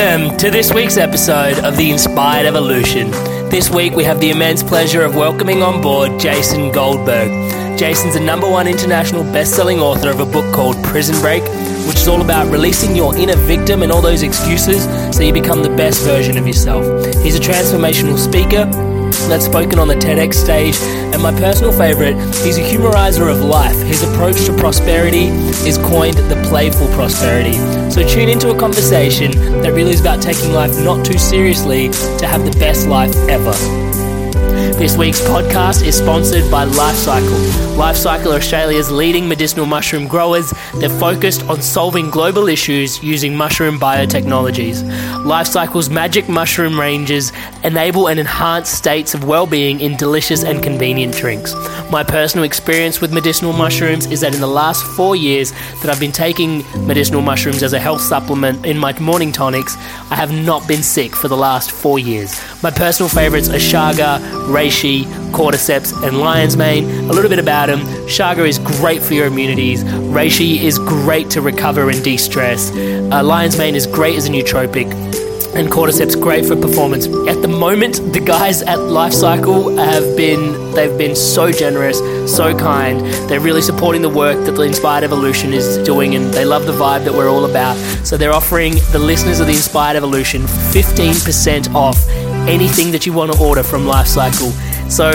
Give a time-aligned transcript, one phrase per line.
[0.00, 3.10] Welcome to this week's episode of The Inspired Evolution.
[3.50, 7.28] This week we have the immense pleasure of welcoming on board Jason Goldberg.
[7.78, 11.42] Jason's a number one international best selling author of a book called Prison Break,
[11.86, 14.84] which is all about releasing your inner victim and all those excuses
[15.14, 16.82] so you become the best version of yourself.
[17.16, 18.64] He's a transformational speaker
[19.28, 20.76] that's spoken on the TEDx stage,
[21.12, 23.76] and my personal favorite, he's a humorizer of life.
[23.82, 25.26] His approach to prosperity
[25.68, 27.54] is coined the playful prosperity.
[27.90, 29.32] So tune into a conversation
[29.62, 31.88] that really is about taking life not too seriously
[32.18, 33.89] to have the best life ever.
[34.80, 37.76] This week's podcast is sponsored by Life Cykel.
[37.76, 40.54] Lifecycle are Australia's leading medicinal mushroom growers.
[40.76, 44.82] They're focused on solving global issues using mushroom biotechnologies.
[45.22, 47.30] Life Cykel's magic mushroom ranges
[47.62, 51.54] enable and enhance states of well-being in delicious and convenient drinks.
[51.90, 55.52] My personal experience with medicinal mushrooms is that in the last four years
[55.82, 59.76] that I've been taking medicinal mushrooms as a health supplement in my morning tonics,
[60.10, 62.40] I have not been sick for the last four years.
[62.62, 66.84] My personal favorites are Chaga, Reishi, Cordyceps, and Lion's Mane.
[67.08, 67.80] A little bit about them.
[68.06, 69.82] Chaga is great for your immunities.
[69.82, 72.70] Reishi is great to recover and de-stress.
[72.70, 74.92] Uh, Lion's Mane is great as a nootropic
[75.54, 77.06] and cordyceps great for performance.
[77.06, 81.98] At the moment, the guys at Life Cykel have been they've been so generous,
[82.32, 83.00] so kind.
[83.28, 86.72] They're really supporting the work that the Inspired Evolution is doing, and they love the
[86.72, 87.76] vibe that we're all about.
[88.06, 91.96] So they're offering the listeners of the Inspired Evolution 15% off
[92.48, 94.52] anything that you want to order from Life Cykel.
[94.90, 95.10] So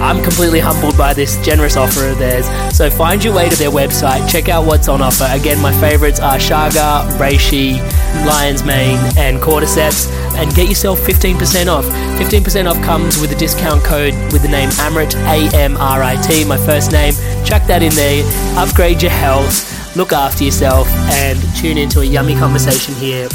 [0.00, 2.46] I'm completely humbled by this generous offer of theirs.
[2.74, 5.26] So find your way to their website, check out what's on offer.
[5.28, 7.78] Again, my favorites are Chaga, Reishi,
[8.24, 11.84] Lion's Mane, and Cordyceps, and get yourself 15% off.
[11.84, 16.14] 15% off comes with a discount code with the name Amrit, A M R I
[16.22, 17.12] T, my first name.
[17.44, 18.22] Chuck that in there,
[18.56, 23.28] upgrade your health, look after yourself, and tune into a yummy conversation here.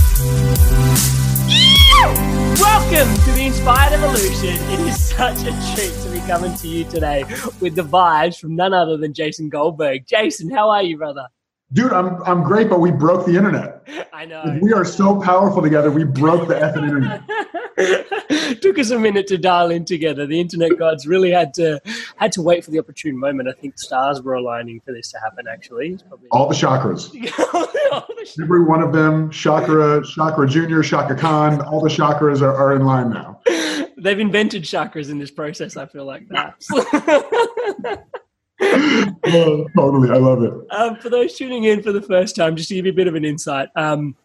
[2.94, 4.50] Welcome to the Inspired Evolution.
[4.70, 7.24] It is such a treat to be coming to you today
[7.60, 10.06] with the vibes from none other than Jason Goldberg.
[10.06, 11.28] Jason, how are you, brother?
[11.74, 13.82] Dude, I'm I'm great, but we broke the internet.
[14.14, 14.60] I know.
[14.62, 15.90] We are so powerful together.
[15.90, 17.24] We broke the effing internet.
[18.62, 20.28] Took us a minute to dial in together.
[20.28, 21.82] The internet gods really had to
[22.18, 23.50] had to wait for the opportune moment.
[23.50, 25.48] I think stars were aligning for this to happen.
[25.52, 25.98] Actually,
[26.32, 27.10] All the chakras,
[28.40, 32.86] every one of them, chakra, chakra junior, chakra khan, all the chakras are, are in
[32.86, 33.42] line now.
[33.98, 35.76] They've invented chakras in this process.
[35.76, 38.06] I feel like that.
[39.26, 40.54] Oh, totally, I love it.
[40.72, 43.08] um, for those tuning in for the first time, just to give you a bit
[43.08, 44.16] of an insight, um,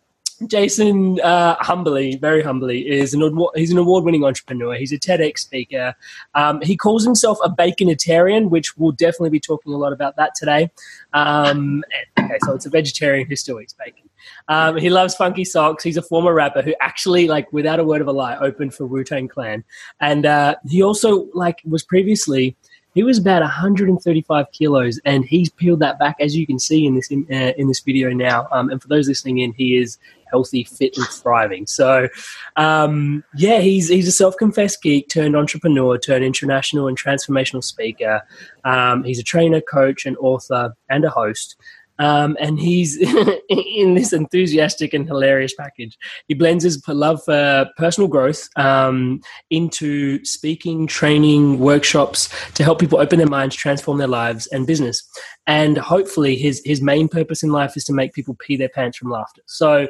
[0.46, 4.75] Jason, uh, humbly, very humbly, is an he's an award-winning entrepreneur.
[4.76, 5.94] He's a TEDx speaker.
[6.35, 10.37] Um, he calls himself a baconitarian, which we'll definitely be talking a lot about that
[10.37, 10.70] today.
[11.12, 11.82] Um,
[12.20, 14.08] okay, so it's a vegetarian who still eats bacon.
[14.46, 15.82] Um, he loves funky socks.
[15.82, 18.87] He's a former rapper who actually, like, without a word of a lie, opened for
[18.87, 19.64] Wu Tang Clan,
[20.00, 22.56] and uh, he also, like, was previously
[22.99, 26.97] he was about 135 kilos, and he's peeled that back, as you can see in
[26.97, 28.49] this in, uh, in this video now.
[28.50, 29.99] Um, and for those listening in, he is
[30.29, 31.65] healthy, fit, and thriving.
[31.69, 32.09] So,
[32.56, 38.21] um, yeah, he's he's a self-confessed geek turned entrepreneur, turned international and transformational speaker.
[38.65, 41.55] Um, he's a trainer, coach, and author, and a host.
[41.99, 42.97] Um, and he's
[43.49, 45.99] in this enthusiastic and hilarious package.
[46.29, 53.00] He blends his love for personal growth um, into speaking, training, workshops to help people
[53.00, 55.09] open their minds, transform their lives and business.
[55.47, 58.99] And hopefully, his his main purpose in life is to make people pee their pants
[58.99, 59.43] from laughter.
[59.47, 59.89] So.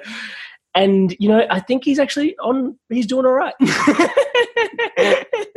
[0.75, 2.79] And you know, I think he's actually on.
[2.89, 3.55] He's doing all right.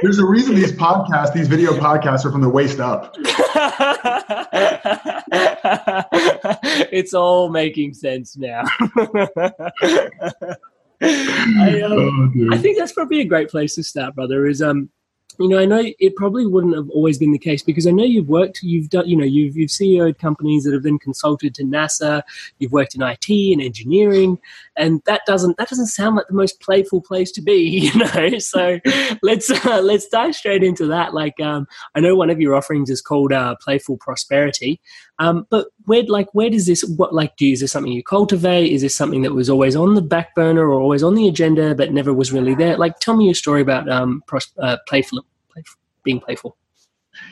[0.02, 3.16] There's a reason these podcasts, these video podcasts, are from the waist up.
[6.92, 8.64] it's all making sense now.
[11.04, 14.46] I, um, oh, I think that's probably a great place to start, brother.
[14.46, 14.90] Is um,
[15.40, 18.04] you know, I know it probably wouldn't have always been the case because I know
[18.04, 21.64] you've worked, you've done, you know, you've you've CEOed companies that have then consulted to
[21.64, 22.22] NASA.
[22.60, 24.38] You've worked in IT and engineering,
[24.82, 27.54] and that doesn't that doesn't sound like the most playful place to be,
[27.94, 28.40] you know.
[28.40, 28.80] So
[29.22, 31.14] let's uh, let's dive straight into that.
[31.14, 34.82] Like, um, I know one of your offerings is called uh, Playful Prosperity,
[35.20, 38.72] um, but where like where does this what like do is this something you cultivate?
[38.72, 41.76] Is this something that was always on the back burner or always on the agenda
[41.76, 42.78] but never was really there?
[42.78, 45.26] Like, tell me your story about um, pros- uh, playful
[46.04, 46.58] being playful.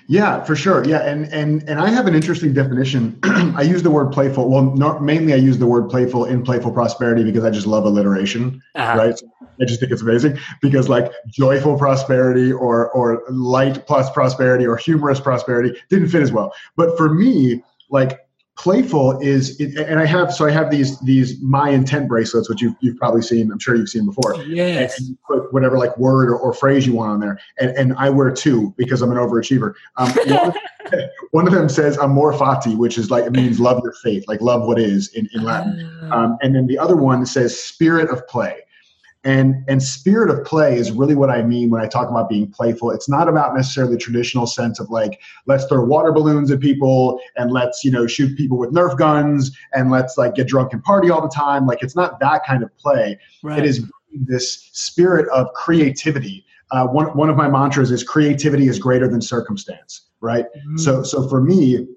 [0.09, 0.83] Yeah, for sure.
[0.85, 3.19] Yeah, and and and I have an interesting definition.
[3.23, 4.50] I use the word playful.
[4.50, 7.85] Well, not, mainly I use the word playful in playful prosperity because I just love
[7.85, 8.97] alliteration, uh-huh.
[8.97, 9.21] right?
[9.61, 14.77] I just think it's amazing because like joyful prosperity or or light plus prosperity or
[14.77, 16.56] humorous prosperity didn't fit as well.
[16.75, 17.61] But for me,
[17.91, 18.19] like
[18.59, 22.75] playful is and i have so i have these these my intent bracelets which you've,
[22.81, 24.35] you've probably seen i'm sure you've seen before.
[24.44, 25.00] Yes.
[25.00, 27.39] And put whatever like word or, or, phrase you want on there.
[27.57, 29.75] And, and i wear two because i'm an overachiever.
[29.95, 30.53] Um, one,
[31.31, 34.41] one, of them says amor fati which is like it means love your faith like
[34.41, 35.89] love what is in, in latin.
[36.03, 36.23] Ah.
[36.23, 38.59] um, and then the other one says spirit of play
[39.30, 42.50] and and spirit of play is really what i mean when i talk about being
[42.50, 42.90] playful.
[42.90, 47.20] It's not about necessarily the traditional sense of like let's throw water balloons at people
[47.38, 50.84] and let's you know shoot people with nerf guns and let's like get drunk and
[50.84, 51.68] party all the time.
[51.68, 53.20] Like it's not that kind of play.
[53.44, 53.60] Right.
[53.60, 56.46] it is this spirit of creativity.
[56.72, 60.46] Uh, one, one of my mantras is creativity is greater than circumstance right?
[60.46, 60.78] Mm-hmm.
[60.78, 61.88] so so for me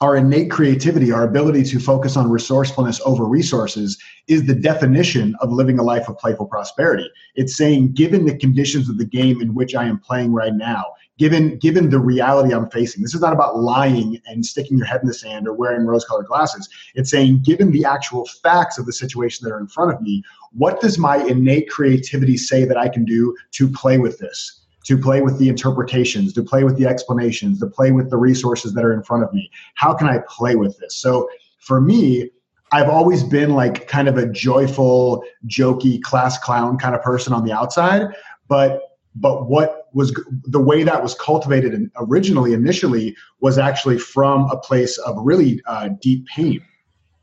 [0.00, 3.98] our innate creativity, our ability to focus on resourcefulness over resources,
[4.28, 7.10] is the definition of living a life of playful prosperity.
[7.34, 10.84] It's saying, given the conditions of the game in which I am playing right now,
[11.18, 15.00] given given the reality I'm facing, this is not about lying and sticking your head
[15.02, 16.68] in the sand or wearing rose-colored glasses.
[16.94, 20.22] It's saying, given the actual facts of the situation that are in front of me,
[20.52, 24.57] what does my innate creativity say that I can do to play with this?
[24.88, 28.72] To play with the interpretations, to play with the explanations, to play with the resources
[28.72, 29.50] that are in front of me.
[29.74, 30.96] How can I play with this?
[30.96, 32.30] So for me,
[32.72, 37.44] I've always been like kind of a joyful, jokey, class clown kind of person on
[37.44, 38.06] the outside,
[38.48, 38.80] but
[39.14, 40.14] but what was
[40.44, 45.90] the way that was cultivated originally initially was actually from a place of really uh,
[46.00, 46.62] deep pain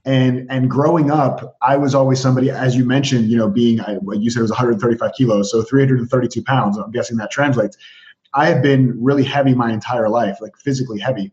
[0.05, 4.21] and and growing up i was always somebody as you mentioned you know being what
[4.21, 7.77] you said was 135 kilos so 332 pounds i'm guessing that translates.
[8.35, 11.31] I have been really heavy my entire life like physically heavy.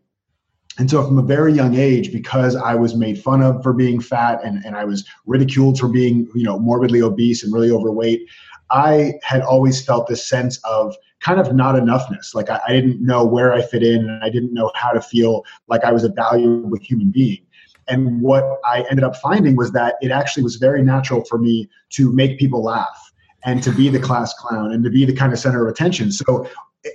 [0.78, 4.00] And so from a very young age because i was made fun of for being
[4.00, 8.22] fat and, and i was ridiculed for being you know morbidly obese and really overweight
[8.70, 12.34] i had always felt this sense of kind of not enoughness.
[12.34, 15.02] Like I, I didn't know where i fit in and i didn't know how to
[15.02, 17.44] feel like i was a valuable human being
[17.92, 21.68] and what I ended up finding was that it actually was very natural for me
[21.90, 23.12] to make people laugh
[23.44, 26.10] and to be the class clown and to be the kind of center of attention.
[26.10, 26.48] So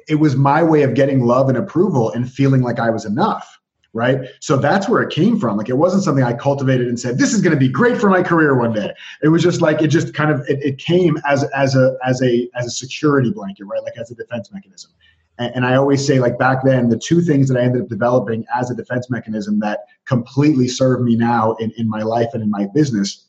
[0.08, 3.57] it was my way of getting love and approval and feeling like I was enough.
[3.94, 4.29] Right.
[4.41, 5.58] So that's where it came from.
[5.58, 8.10] Like it wasn't something I cultivated and said, this is going to be great for
[8.10, 8.94] my career one day.
[9.24, 12.22] It was just like, it just kind of, it, it came as, as a, as
[12.22, 13.82] a, as a security blanket, right?
[13.82, 14.91] Like as a defense mechanism.
[15.39, 18.44] And, I always say, like back then, the two things that I ended up developing
[18.56, 22.50] as a defense mechanism that completely serve me now in, in my life and in
[22.50, 23.25] my business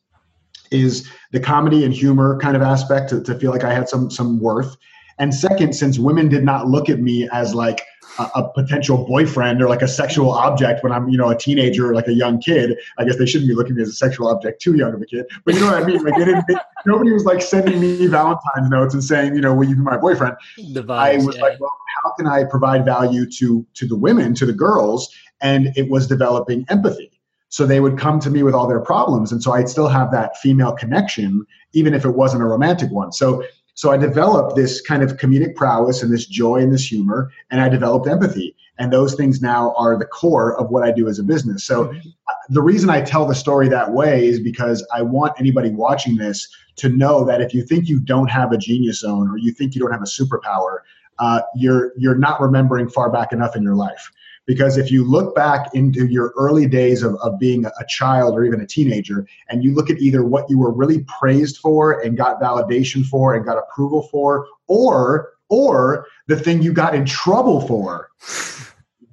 [0.70, 4.10] is the comedy and humor kind of aspect to, to feel like I had some
[4.10, 4.76] some worth.
[5.18, 7.82] And second, since women did not look at me as like
[8.18, 11.90] a, a, potential boyfriend or like a sexual object when I'm, you know, a teenager
[11.90, 12.76] or like a young kid.
[12.98, 15.02] I guess they shouldn't be looking at me as a sexual object too young of
[15.02, 15.26] a kid.
[15.44, 16.02] But you know what I mean?
[16.02, 16.56] Like they didn't, they,
[16.86, 19.96] nobody was like sending me Valentine's notes and saying, you know, will you be my
[19.96, 20.36] boyfriend?
[20.56, 21.42] The vibes, I was yeah.
[21.42, 25.08] like, well, how can I provide value to to the women, to the girls?
[25.40, 27.12] And it was developing empathy.
[27.50, 29.32] So they would come to me with all their problems.
[29.32, 33.10] And so I'd still have that female connection, even if it wasn't a romantic one.
[33.12, 33.42] So
[33.78, 37.60] So I developed this kind of comedic prowess and this joy and this humor, and
[37.60, 38.56] I developed empathy.
[38.76, 41.62] And those things now are the core of what I do as a business.
[41.62, 42.08] So Mm-hmm.
[42.28, 46.16] uh, the reason I tell the story that way is because I want anybody watching
[46.16, 49.52] this to know that if you think you don't have a genius zone or you
[49.52, 50.78] think you don't have a superpower,
[51.20, 54.10] uh, you're you're not remembering far back enough in your life.
[54.48, 58.44] Because if you look back into your early days of, of being a child or
[58.44, 62.16] even a teenager, and you look at either what you were really praised for and
[62.16, 67.66] got validation for and got approval for, or or the thing you got in trouble
[67.66, 68.10] for,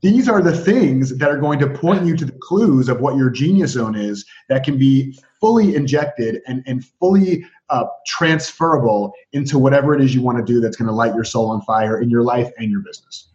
[0.01, 3.17] these are the things that are going to point you to the clues of what
[3.17, 9.57] your genius zone is that can be fully injected and, and fully uh, transferable into
[9.57, 12.01] whatever it is you want to do that's going to light your soul on fire
[12.01, 13.29] in your life and your business.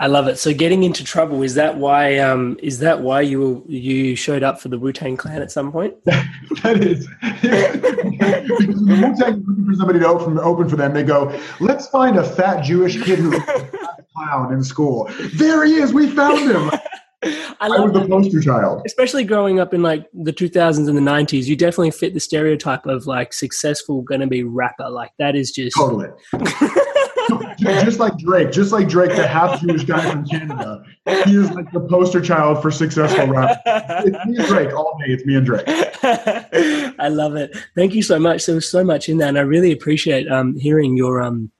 [0.00, 0.38] I love it.
[0.38, 2.18] So getting into trouble is that why?
[2.18, 5.70] Um, is that why you you showed up for the Wu Tang Clan at some
[5.70, 5.94] point?
[6.04, 7.40] that is because
[8.86, 10.92] the Wu-Tang is looking for somebody to open, open for them.
[10.94, 15.10] They go, let's find a fat Jewish kid who's a clown in school.
[15.34, 15.92] There he is.
[15.92, 16.70] We found him.
[17.24, 18.82] I I love was the poster child.
[18.84, 21.44] especially growing up in like the 2000s and the 90s.
[21.44, 24.88] You definitely fit the stereotype of like successful, going to be rapper.
[24.88, 26.08] Like that is just Totally.
[27.58, 30.84] Just like Drake, just like Drake, the half Jewish guy from Canada.
[31.24, 33.60] He is like the poster child for successful rap.
[33.66, 35.12] It's me and Drake all day.
[35.12, 35.64] It's me and Drake.
[35.66, 37.56] I love it.
[37.74, 38.46] Thank you so much.
[38.46, 41.50] There was so much in that, and I really appreciate um, hearing your um,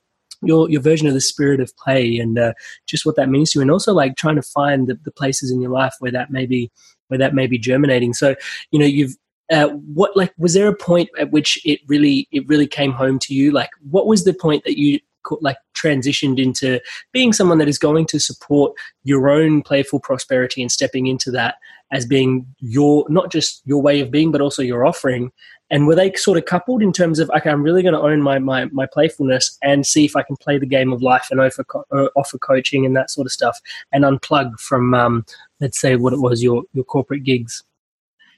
[0.42, 2.52] your your version of the spirit of play and uh,
[2.86, 5.50] just what that means to you, and also like trying to find the, the places
[5.50, 6.70] in your life where that may be
[7.08, 8.14] where that may be germinating.
[8.14, 8.34] So
[8.70, 9.16] you know you've.
[9.50, 13.18] Uh, what like was there a point at which it really it really came home
[13.18, 14.98] to you like what was the point that you
[15.40, 16.80] like transitioned into
[17.12, 18.72] being someone that is going to support
[19.04, 21.56] your own playful prosperity and stepping into that
[21.90, 25.32] as being your not just your way of being but also your offering
[25.70, 28.22] and were they sort of coupled in terms of okay i'm really going to own
[28.22, 31.40] my, my my playfulness and see if i can play the game of life and
[31.40, 33.60] offer, uh, offer coaching and that sort of stuff
[33.92, 35.24] and unplug from um,
[35.60, 37.64] let's say what it was your your corporate gigs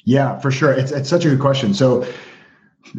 [0.05, 0.73] Yeah, for sure.
[0.73, 1.75] It's it's such a good question.
[1.75, 2.07] So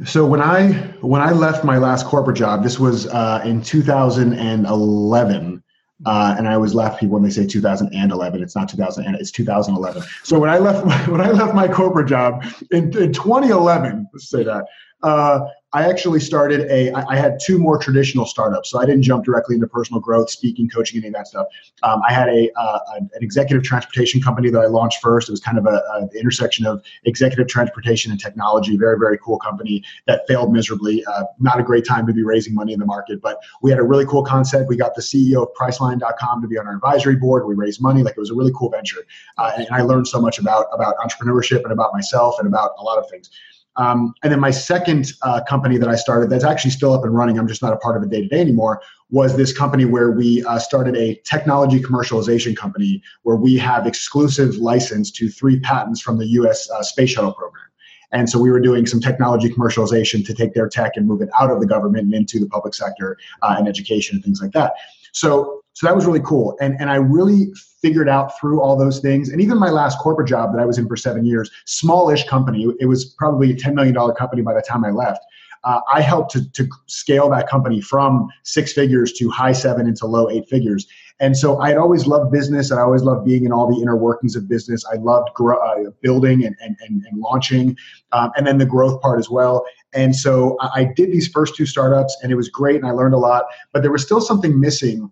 [0.03, 5.61] so when I when I left my last corporate job, this was uh, in 2011.
[6.05, 8.43] Uh, and I always laugh people when they say 2011.
[8.43, 9.15] It's not 2000.
[9.15, 10.03] It's 2011.
[10.23, 14.43] So when I left when I left my corporate job in, in 2011, let's say
[14.43, 14.65] that
[15.03, 15.39] uh,
[15.75, 16.93] I actually started a.
[16.93, 18.69] I had two more traditional startups.
[18.69, 21.47] So I didn't jump directly into personal growth, speaking, coaching, any of that stuff.
[21.83, 25.27] Um, I had a uh, an executive transportation company that I launched first.
[25.27, 28.77] It was kind of a, intersection of executive transportation and technology.
[28.77, 31.03] Very very cool company that failed miserably.
[31.07, 33.77] Uh, not a great time to be raising money in the market, but we had
[33.77, 34.69] a really cool concept.
[34.69, 37.45] We got the CEO of Priceline.com to be on our advisory board.
[37.45, 38.01] We raised money.
[38.01, 39.05] Like it was a really cool venture,
[39.37, 42.83] uh, and I learned so much about about entrepreneurship and about myself and about a
[42.83, 43.29] lot of things.
[43.77, 47.15] Um, and then my second uh, company that I started, that's actually still up and
[47.15, 47.37] running.
[47.37, 48.81] I'm just not a part of it day to day anymore.
[49.09, 54.55] Was this company where we uh, started a technology commercialization company where we have exclusive
[54.55, 56.69] license to three patents from the U.S.
[56.69, 57.63] Uh, space shuttle program.
[58.11, 61.29] And so we were doing some technology commercialization to take their tech and move it
[61.39, 64.51] out of the government and into the public sector uh, and education and things like
[64.53, 64.73] that.
[65.11, 66.57] So so that was really cool.
[66.61, 67.51] And and I really
[67.81, 69.29] figured out through all those things.
[69.29, 72.73] And even my last corporate job that I was in for seven years, smallish company,
[72.79, 75.23] it was probably a $10 million company by the time I left.
[75.65, 80.07] Uh, I helped to, to scale that company from six figures to high seven into
[80.07, 80.87] low eight figures.
[81.19, 82.71] And so I had always loved business.
[82.71, 84.83] and I always loved being in all the inner workings of business.
[84.91, 87.77] I loved grow, uh, building and, and, and, and launching,
[88.11, 89.65] um, and then the growth part as well.
[89.93, 92.91] And so I I did these first two startups, and it was great, and I
[92.91, 93.45] learned a lot.
[93.71, 95.11] But there was still something missing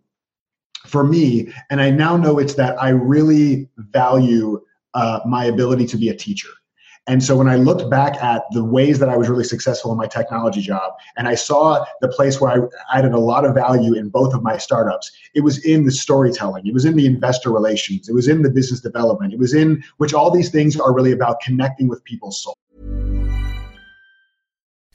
[0.85, 4.61] for me, and I now know it's that I really value
[4.93, 6.49] uh, my ability to be a teacher.
[7.05, 9.97] And so when I looked back at the ways that I was really successful in
[9.97, 13.93] my technology job, and I saw the place where I added a lot of value
[13.93, 17.51] in both of my startups, it was in the storytelling, it was in the investor
[17.51, 20.93] relations, it was in the business development, it was in which all these things are
[20.93, 22.55] really about connecting with people's soul.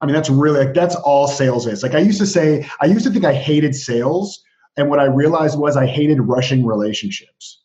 [0.01, 1.83] I mean, that's really like that's all sales is.
[1.83, 4.41] Like I used to say, I used to think I hated sales,
[4.77, 7.65] and what I realized was I hated rushing relationships,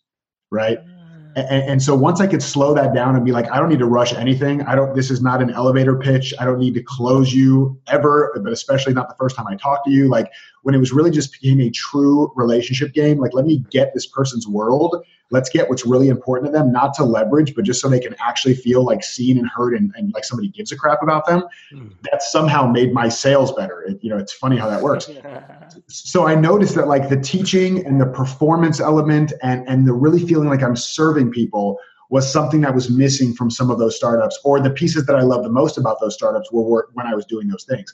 [0.49, 0.79] right?
[1.35, 3.79] And, and, so once I could slow that down and be like, I don't need
[3.79, 4.61] to rush anything.
[4.63, 4.95] I don't.
[4.95, 6.33] This is not an elevator pitch.
[6.39, 9.83] I don't need to close you ever, but especially not the first time I talk
[9.85, 10.09] to you.
[10.09, 10.31] Like
[10.63, 13.19] when it was really just became a true relationship game.
[13.19, 15.03] Like let me get this person's world
[15.33, 18.15] let's get what's really important to them, not to leverage, but just so they can
[18.19, 21.43] actually feel like seen and heard and, and like somebody gives a crap about them.
[21.73, 21.91] Mm.
[22.11, 23.81] That somehow made my sales better.
[23.81, 25.09] It, you know, it's funny how that works.
[25.87, 30.25] so I noticed that like the teaching and the performance element and and the really
[30.25, 31.79] feeling like I'm serving people
[32.09, 35.23] was something that was missing from some of those startups or the pieces that I
[35.23, 37.91] love the most about those startups were when I was doing those things.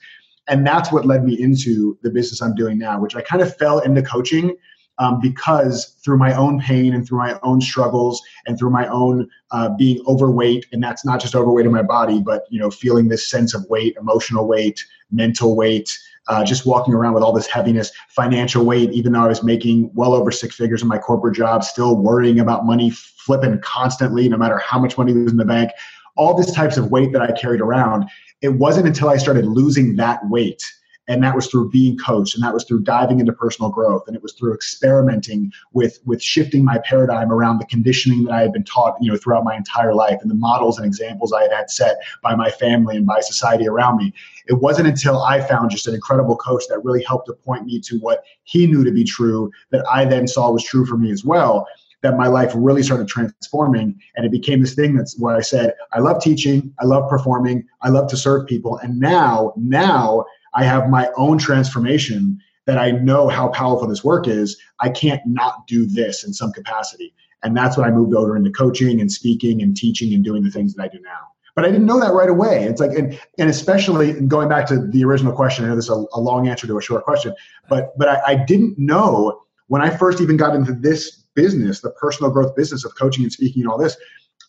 [0.50, 3.56] And that's what led me into the business I'm doing now, which I kind of
[3.58, 4.56] fell into coaching
[5.00, 9.28] um, because through my own pain and through my own struggles and through my own
[9.52, 13.08] uh, being overweight and that's not just overweight in my body but you know feeling
[13.08, 17.48] this sense of weight emotional weight mental weight uh, just walking around with all this
[17.48, 21.36] heaviness financial weight even though i was making well over six figures in my corporate
[21.36, 25.46] job still worrying about money flipping constantly no matter how much money was in the
[25.46, 25.72] bank
[26.18, 28.06] all these types of weight that i carried around
[28.42, 30.64] it wasn't until i started losing that weight
[31.10, 34.16] and that was through being coached and that was through diving into personal growth and
[34.16, 38.54] it was through experimenting with with shifting my paradigm around the conditioning that i had
[38.54, 41.52] been taught you know throughout my entire life and the models and examples i had
[41.52, 44.14] had set by my family and by society around me.
[44.48, 47.82] It wasn't until i found just an incredible coach that really helped to point me
[47.82, 51.12] to what he knew to be true that i then saw was true for me
[51.12, 51.68] as well
[52.02, 55.74] that my life really started transforming and it became this thing that's where i said
[55.94, 60.64] i love teaching i love performing i love to serve people and now now I
[60.64, 64.58] have my own transformation that I know how powerful this work is.
[64.80, 67.14] I can't not do this in some capacity.
[67.44, 70.52] And that's when I moved over into coaching and speaking and teaching and doing the
[70.52, 71.28] things that I do now.
[71.56, 72.66] But I didn't know that right away.
[72.66, 75.92] It's like, and, and especially going back to the original question, I know this is
[75.92, 77.34] a, a long answer to a short question,
[77.70, 81.92] but, but I, I didn't know when I first even got into this business, the
[81.92, 83.96] personal growth business of coaching and speaking and all this,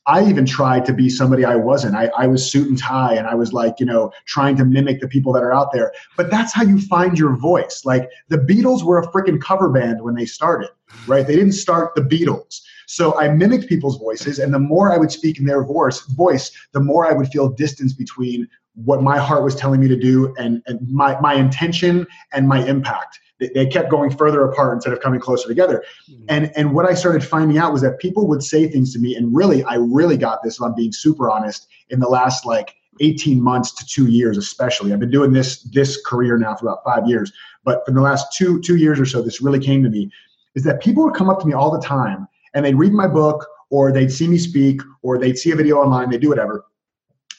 [0.06, 1.94] I even tried to be somebody I wasn't.
[1.94, 5.00] I, I was suit and tie and I was like, you know, trying to mimic
[5.00, 5.92] the people that are out there.
[6.16, 7.82] But that's how you find your voice.
[7.84, 10.70] Like the Beatles were a freaking cover band when they started,
[11.06, 11.24] right?
[11.26, 12.60] They didn't start the Beatles.
[12.86, 16.50] So I mimicked people's voices, and the more I would speak in their voice, voice,
[16.72, 20.34] the more I would feel distance between what my heart was telling me to do
[20.38, 25.00] and, and my, my intention and my impact they kept going further apart instead of
[25.00, 25.84] coming closer together.
[26.10, 26.24] Mm-hmm.
[26.28, 29.14] And and what I started finding out was that people would say things to me,
[29.14, 30.56] and really, I really got this.
[30.56, 34.92] If I'm being super honest, in the last like 18 months to two years, especially.
[34.92, 37.32] I've been doing this this career now for about five years,
[37.64, 40.10] but for the last two two years or so, this really came to me.
[40.54, 43.06] Is that people would come up to me all the time and they'd read my
[43.06, 46.66] book or they'd see me speak or they'd see a video online, they do whatever.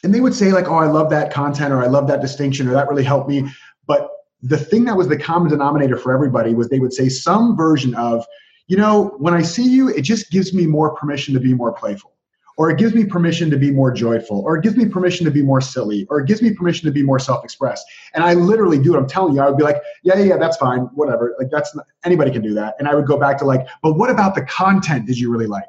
[0.04, 2.68] And they would say, like, oh, I love that content or I love that distinction
[2.68, 3.48] or that really helped me.
[3.86, 4.10] But
[4.42, 7.94] the thing that was the common denominator for everybody was they would say some version
[7.96, 8.26] of,
[8.68, 11.72] you know, when I see you, it just gives me more permission to be more
[11.72, 12.14] playful,
[12.58, 15.32] or it gives me permission to be more joyful, or it gives me permission to
[15.32, 17.86] be more silly, or it gives me permission to be more self-expressed.
[18.14, 20.38] And I literally do what I'm telling you, I would be like, yeah, yeah, yeah,
[20.38, 21.36] that's fine, whatever.
[21.38, 22.76] Like that's not, anybody can do that.
[22.80, 25.48] And I would go back to like, but what about the content did you really
[25.48, 25.66] like?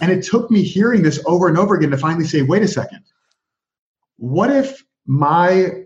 [0.00, 2.68] And it took me hearing this over and over again to finally say, wait a
[2.68, 3.00] second.
[4.18, 5.85] What if my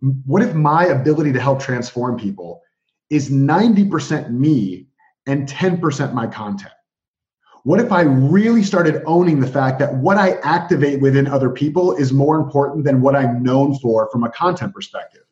[0.00, 2.62] what if my ability to help transform people
[3.10, 4.86] is 90% me
[5.26, 6.72] and 10% my content?
[7.64, 11.94] What if I really started owning the fact that what I activate within other people
[11.96, 15.22] is more important than what I'm known for from a content perspective?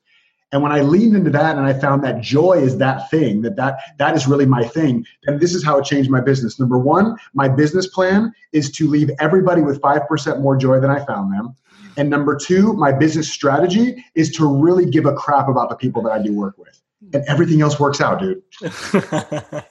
[0.53, 3.57] And when I leaned into that and I found that joy is that thing, that
[3.57, 6.61] that, that is really my thing, then this is how it changed my business.
[6.61, 11.05] Number one, my business plan is to leave everybody with 5% more joy than I
[11.05, 11.57] found them.
[11.97, 16.03] And number two, my business strategy is to really give a crap about the people
[16.03, 16.81] that I do work with.
[17.13, 18.43] And everything else works out, dude.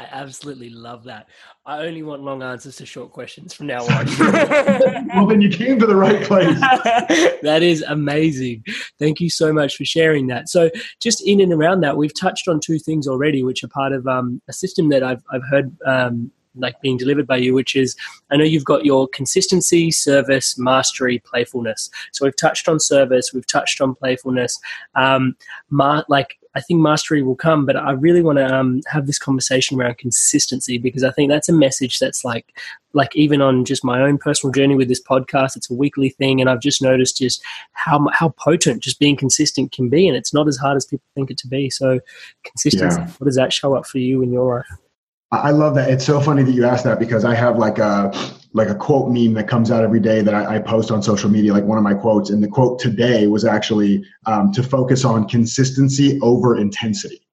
[0.00, 1.28] I absolutely love that.
[1.66, 4.06] I only want long answers to short questions from now on.
[5.14, 6.58] well, then you came to the right place.
[7.42, 8.64] that is amazing.
[8.98, 10.48] Thank you so much for sharing that.
[10.48, 10.70] So,
[11.00, 14.06] just in and around that, we've touched on two things already, which are part of
[14.06, 17.96] um, a system that I've, I've heard um, like being delivered by you, which is
[18.30, 21.90] I know you've got your consistency, service, mastery, playfulness.
[22.12, 24.58] So we've touched on service, we've touched on playfulness.
[24.94, 25.36] Um,
[25.70, 29.20] ma- like I think mastery will come, but I really want to um, have this
[29.20, 32.58] conversation around consistency because I think that's a message that's like,
[32.92, 36.40] like even on just my own personal journey with this podcast, it's a weekly thing,
[36.40, 37.40] and I've just noticed just
[37.72, 41.06] how how potent just being consistent can be, and it's not as hard as people
[41.14, 41.70] think it to be.
[41.70, 42.00] So,
[42.42, 43.00] consistency.
[43.00, 43.10] Yeah.
[43.18, 44.89] What does that show up for you in your life?
[45.32, 45.90] I love that.
[45.90, 48.12] It's so funny that you asked that because I have like a
[48.52, 51.30] like a quote meme that comes out every day that I, I post on social
[51.30, 52.30] media, like one of my quotes.
[52.30, 57.24] And the quote today was actually um, to focus on consistency over intensity,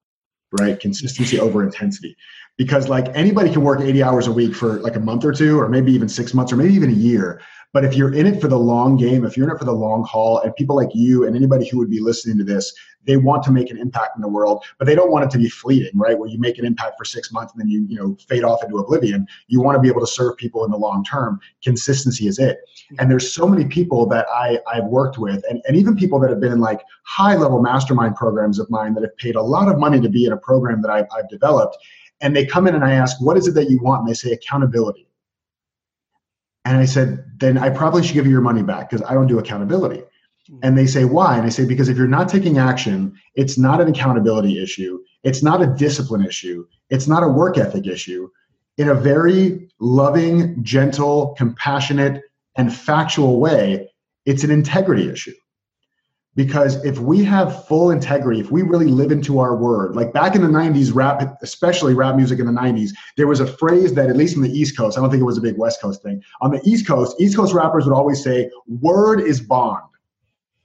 [0.59, 0.79] right?
[0.79, 2.15] Consistency over intensity.
[2.55, 5.59] Because like anybody can work 80 hours a week for like a month or two,
[5.59, 7.41] or maybe even six months, or maybe even a year.
[7.73, 9.73] But if you're in it for the long game, if you're in it for the
[9.73, 12.73] long haul, and people like you and anybody who would be listening to this,
[13.07, 15.37] they want to make an impact in the world, but they don't want it to
[15.37, 16.17] be fleeting, right?
[16.17, 18.63] Where you make an impact for six months and then you, you know, fade off
[18.63, 19.25] into oblivion.
[19.47, 21.39] You want to be able to serve people in the long term.
[21.63, 22.59] Consistency is it.
[22.99, 26.29] And there's so many people that I, I've worked with, and, and even people that
[26.29, 29.69] have been in like high level mastermind programs of mine that have paid a lot
[29.69, 31.77] of money to be in a program that I've, I've developed.
[32.19, 34.01] And they come in and I ask, what is it that you want?
[34.01, 35.07] And they say accountability.
[36.67, 39.27] And I said, then I probably should give you your money back because I don't
[39.27, 40.03] do accountability.
[40.49, 40.59] Hmm.
[40.63, 41.37] And they say, why?
[41.37, 44.99] And I say, because if you're not taking action, it's not an accountability issue.
[45.23, 46.67] It's not a discipline issue.
[46.89, 48.29] It's not a work ethic issue.
[48.77, 52.21] In a very loving, gentle, compassionate,
[52.57, 53.89] and factual way,
[54.25, 55.33] it's an integrity issue.
[56.37, 60.35] Because if we have full integrity, if we really live into our word, like back
[60.35, 64.07] in the 90s, rap, especially rap music in the 90s, there was a phrase that,
[64.07, 66.03] at least in the East Coast, I don't think it was a big West Coast
[66.03, 66.21] thing.
[66.41, 69.81] On the East Coast, East Coast rappers would always say, word is bond,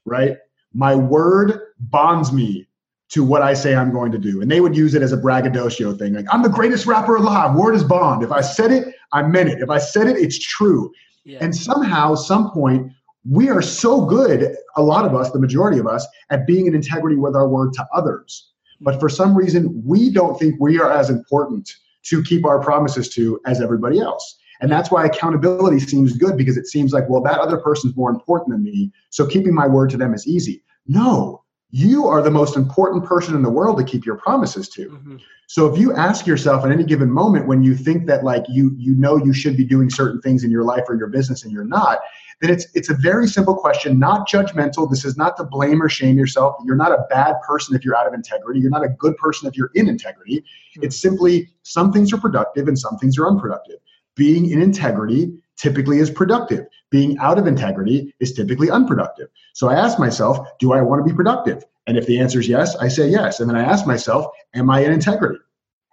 [0.04, 0.36] right?
[0.74, 2.68] My word bonds me
[3.08, 4.42] to what I say I'm going to do.
[4.42, 6.12] And they would use it as a braggadocio thing.
[6.12, 7.54] Like, I'm the greatest rapper alive.
[7.54, 8.22] Word is bond.
[8.22, 9.60] If I said it, I meant it.
[9.60, 10.92] If I said it, it's true.
[11.24, 11.38] Yeah.
[11.40, 12.92] And somehow, some point,
[13.28, 16.74] we are so good, a lot of us, the majority of us, at being in
[16.74, 18.50] integrity with our word to others.
[18.80, 21.70] But for some reason, we don't think we are as important
[22.04, 24.38] to keep our promises to as everybody else.
[24.60, 28.10] And that's why accountability seems good because it seems like, well, that other person's more
[28.10, 28.92] important than me.
[29.10, 30.62] So keeping my word to them is easy.
[30.86, 31.41] No,
[31.72, 34.90] you are the most important person in the world to keep your promises to.
[34.90, 35.16] Mm-hmm.
[35.48, 38.74] So if you ask yourself at any given moment when you think that like you
[38.78, 41.52] you know you should be doing certain things in your life or your business and
[41.52, 42.00] you're not,
[42.40, 44.88] then it's it's a very simple question, not judgmental.
[44.88, 46.56] This is not to blame or shame yourself.
[46.64, 48.60] You're not a bad person if you're out of integrity.
[48.60, 50.40] You're not a good person if you're in integrity.
[50.40, 50.84] Mm-hmm.
[50.84, 53.78] It's simply some things are productive and some things are unproductive.
[54.14, 56.66] Being in integrity typically is productive.
[56.90, 59.28] Being out of integrity is typically unproductive.
[59.54, 61.64] So I ask myself, do I want to be productive?
[61.86, 63.38] And if the answer is yes, I say yes.
[63.38, 65.38] And then I ask myself, am I in integrity?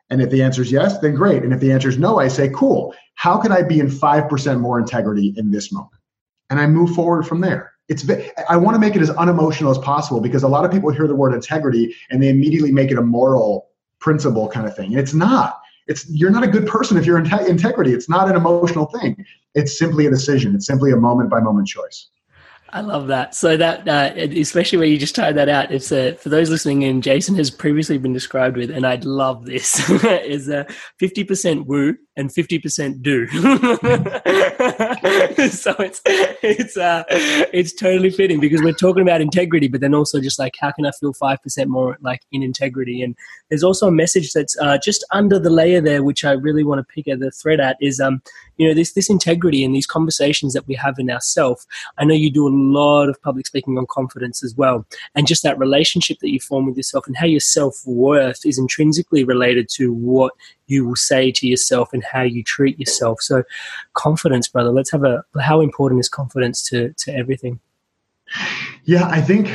[0.10, 1.44] And if the answer is yes, then great.
[1.44, 2.96] And if the answer is no, I say, cool.
[3.14, 5.94] How can I be in 5% more integrity in this moment?
[6.50, 7.74] And I move forward from there.
[7.90, 8.08] It's
[8.50, 11.08] I want to make it as unemotional as possible because a lot of people hear
[11.08, 14.92] the word integrity and they immediately make it a moral principle kind of thing.
[14.92, 15.60] And it's not.
[15.88, 17.94] It's you're not a good person if you're in integrity.
[17.94, 19.26] It's not an emotional thing.
[19.60, 20.56] It's simply a decision.
[20.56, 22.10] It's simply a moment by moment choice.
[22.72, 23.34] I love that.
[23.36, 26.84] So that, uh, especially where you just tied that out, it's uh, for those listening
[26.84, 27.02] in.
[27.02, 30.64] Jason has previously been described with, and I'd love this is a uh,
[31.00, 33.28] fifty percent woo and fifty percent do.
[33.28, 33.42] so
[35.80, 40.38] it's it's uh, it's totally fitting because we're talking about integrity, but then also just
[40.38, 43.02] like how can I feel five percent more like in integrity?
[43.02, 43.16] And
[43.50, 46.80] there's also a message that's uh, just under the layer there, which I really want
[46.80, 48.22] to pick at the thread at is um
[48.58, 51.66] you know this this integrity and these conversations that we have in ourself.
[51.98, 54.86] I know you do a lot of public speaking on confidence as well.
[55.16, 58.58] And just that relationship that you form with yourself and how your self worth is
[58.58, 60.34] intrinsically related to what
[60.68, 63.22] you will say to yourself and how you treat yourself.
[63.22, 63.44] So,
[63.94, 67.60] confidence, brother, let's have a how important is confidence to, to everything?
[68.86, 69.52] Yeah, I think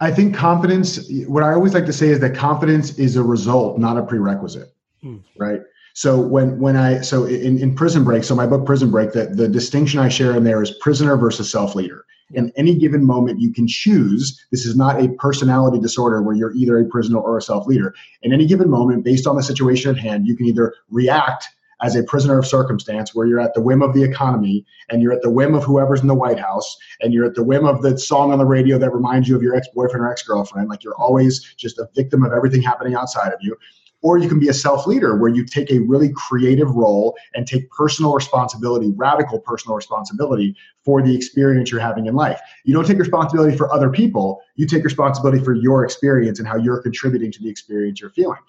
[0.00, 1.08] I think confidence.
[1.26, 4.72] What I always like to say is that confidence is a result, not a prerequisite.
[5.02, 5.18] Hmm.
[5.36, 5.60] Right.
[5.94, 9.36] So when when I so in, in Prison Break, so my book Prison Break, that
[9.36, 13.40] the distinction I share in there is prisoner versus self leader in any given moment
[13.40, 14.44] you can choose.
[14.50, 17.94] This is not a personality disorder where you're either a prisoner or a self-leader.
[18.22, 21.48] In any given moment based on the situation at hand you can either react
[21.82, 25.12] as a prisoner of circumstance where you're at the whim of the economy and you're
[25.12, 27.82] at the whim of whoever's in the White House and you're at the whim of
[27.82, 30.68] the song on the radio that reminds you of your ex-boyfriend or ex-girlfriend.
[30.68, 33.56] Like you're always just a victim of everything happening outside of you
[34.02, 37.46] or you can be a self leader where you take a really creative role and
[37.46, 42.40] take personal responsibility, radical personal responsibility for the experience you're having in life.
[42.64, 46.56] You don't take responsibility for other people, you take responsibility for your experience and how
[46.56, 48.40] you're contributing to the experience you're feeling.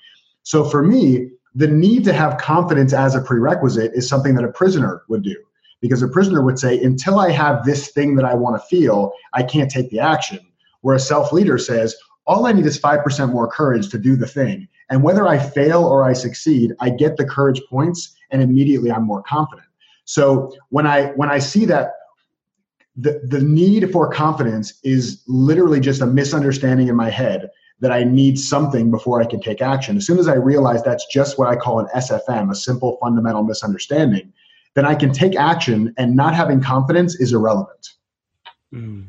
[0.41, 4.51] So for me, the need to have confidence as a prerequisite is something that a
[4.51, 5.35] prisoner would do.
[5.81, 9.11] Because a prisoner would say, until I have this thing that I want to feel,
[9.33, 10.39] I can't take the action.
[10.81, 14.27] Where a self leader says, all I need is 5% more courage to do the
[14.27, 14.67] thing.
[14.89, 19.05] And whether I fail or I succeed, I get the courage points and immediately I'm
[19.05, 19.67] more confident.
[20.05, 21.93] So when I when I see that
[22.95, 28.03] the, the need for confidence is literally just a misunderstanding in my head that I
[28.03, 29.97] need something before I can take action.
[29.97, 33.43] As soon as I realize that's just what I call an SFM, a simple fundamental
[33.43, 34.31] misunderstanding,
[34.75, 37.89] then I can take action and not having confidence is irrelevant.
[38.73, 39.07] Mm.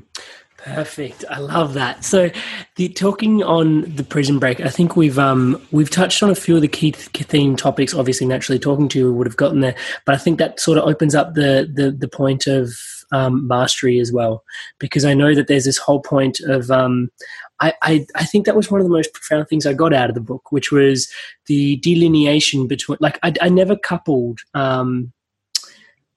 [0.65, 1.27] Perfect.
[1.29, 2.05] I love that.
[2.05, 2.31] So,
[2.77, 6.57] the talking on the prison break, I think we've um we've touched on a few
[6.57, 7.93] of the key theme topics.
[7.93, 9.75] Obviously, naturally talking to you would have gotten there,
[10.07, 12.73] but I think that sort of opens up the the the point of
[13.13, 14.43] um, mastery as well,
[14.79, 17.11] because I know that there's this whole point of um,
[17.61, 20.09] I, I, I think that was one of the most profound things I got out
[20.09, 21.13] of the book, which was
[21.47, 24.41] the delineation between like I, I never coupled.
[24.55, 25.13] Um,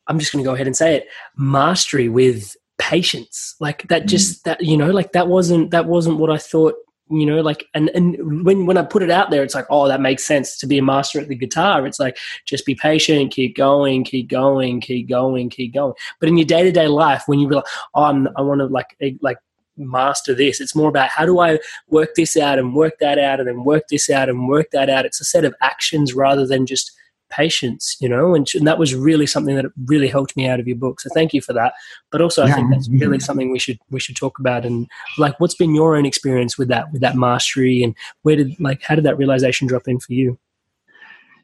[0.07, 4.07] I'm just going to go ahead and say it mastery with patience like that mm.
[4.07, 6.75] just that you know like that wasn't that wasn't what i thought
[7.09, 9.87] you know like and and when when i put it out there it's like oh
[9.87, 11.87] that makes sense to be a master at the guitar.
[11.87, 15.93] It's like just be patient keep going keep going keep going keep going.
[16.19, 18.97] But in your day-to-day life when you be like oh I'm, i want to like
[19.21, 19.37] like
[19.77, 23.39] master this it's more about how do i work this out and work that out
[23.39, 25.05] and then work this out and work that out.
[25.05, 26.91] It's a set of actions rather than just
[27.29, 30.67] patience, you know, and, and, that was really something that really helped me out of
[30.67, 30.99] your book.
[30.99, 31.73] So thank you for that.
[32.11, 34.65] But also, I think that's really something we should we should talk about.
[34.65, 34.87] And
[35.17, 38.81] like, what's been your own experience with that with that mastery, and where did like
[38.83, 40.37] how did that realization drop in for you?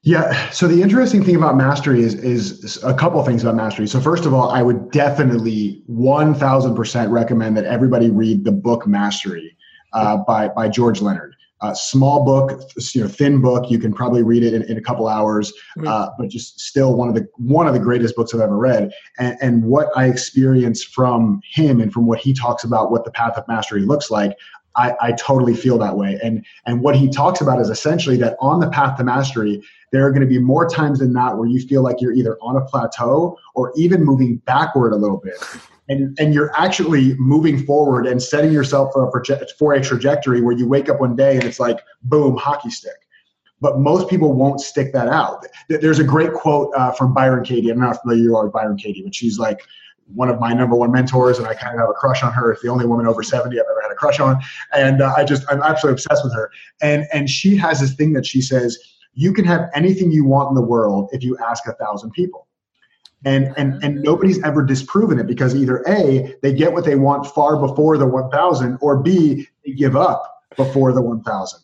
[0.04, 0.50] Yeah.
[0.50, 3.88] So the interesting thing about mastery is is a couple of things about mastery.
[3.88, 8.52] So first of all, I would definitely one thousand percent recommend that everybody read the
[8.52, 9.56] book Mastery
[9.94, 11.36] uh, by by George Leonard.
[11.64, 12.62] Uh, small book,
[12.94, 13.72] you know, thin book.
[13.72, 15.54] You can probably read it in, in a couple hours,
[15.88, 18.92] uh, but just still one of the one of the greatest books I've ever read.
[19.18, 23.12] And, and what I experience from him and from what he talks about, what the
[23.12, 24.38] path of mastery looks like,
[24.76, 26.20] I, I totally feel that way.
[26.22, 30.06] And and what he talks about is essentially that on the path to mastery, there
[30.06, 32.58] are going to be more times than not where you feel like you're either on
[32.58, 35.42] a plateau or even moving backward a little bit
[35.90, 40.42] and and you're actually moving forward and setting yourself for a project for a trajectory
[40.42, 42.94] where you wake up one day and it's like boom hockey stick.
[43.60, 45.46] But most people won't stick that out.
[45.70, 47.70] There's a great quote uh, from byron katie.
[47.70, 49.62] I'm not familiar you are with byron katie but she's like
[50.14, 52.52] one of my number one mentors and i kind of have a crush on her.
[52.52, 54.42] It's the only woman over 70 i've ever had a crush on.
[54.74, 56.52] And uh, i just i'm absolutely obsessed with her.
[56.82, 58.78] And and she has this thing that she says
[59.16, 62.48] you can have anything you want in the world if you ask a thousand people
[63.26, 63.80] and and uh-huh.
[63.84, 67.98] and nobody's ever disproven it because either a they get what they want far before
[67.98, 71.60] the 1000 or b they give up before the 1000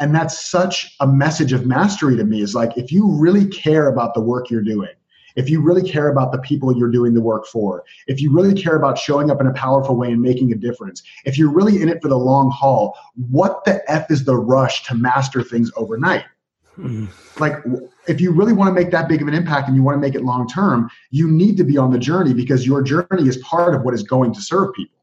[0.00, 3.88] and that's such a message of mastery to me is like if you really care
[3.88, 4.90] about the work you're doing
[5.36, 8.54] if you really care about the people you're doing the work for, if you really
[8.54, 11.80] care about showing up in a powerful way and making a difference, if you're really
[11.80, 12.96] in it for the long haul,
[13.30, 16.24] what the F is the rush to master things overnight?
[17.38, 17.54] Like,
[18.06, 20.00] if you really want to make that big of an impact and you want to
[20.00, 23.36] make it long term, you need to be on the journey because your journey is
[23.38, 24.98] part of what is going to serve people,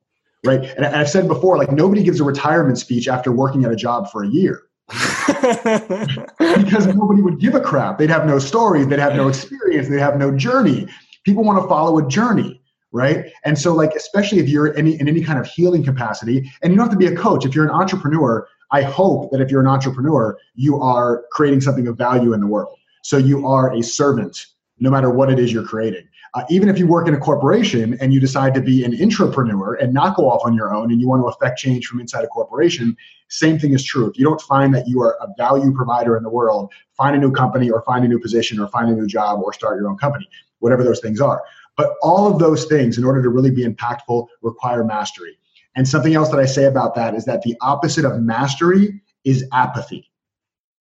[0.46, 0.64] right?
[0.76, 4.10] And I've said before, like, nobody gives a retirement speech after working at a job
[4.12, 4.64] for a year.
[4.90, 8.00] because nobody would give a crap.
[8.00, 10.88] They'd have no stories, they'd have no experience, they'd have no journey.
[11.24, 12.59] People want to follow a journey,
[12.92, 13.32] right?
[13.46, 16.78] And so, like, especially if you're any, in any kind of healing capacity, and you
[16.78, 17.46] don't have to be a coach.
[17.46, 21.88] If you're an entrepreneur, I hope that if you're an entrepreneur, you are creating something
[21.88, 22.78] of value in the world.
[23.04, 24.48] So you are a servant,
[24.80, 26.08] no matter what it is you're creating.
[26.36, 29.82] Uh, even if you work in a corporation and you decide to be an intrapreneur
[29.82, 32.24] and not go off on your own and you want to affect change from inside
[32.24, 32.96] a corporation,
[33.30, 34.08] same thing is true.
[34.08, 37.20] If you don't find that you are a value provider in the world, find a
[37.20, 39.90] new company or find a new position or find a new job or start your
[39.90, 41.42] own company, whatever those things are.
[41.80, 45.40] But all of those things, in order to really be impactful, require mastery.
[45.78, 49.46] And something else that I say about that is that the opposite of mastery is
[49.54, 50.12] apathy,